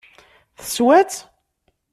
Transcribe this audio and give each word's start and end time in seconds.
Teswa-tt? 0.59 1.19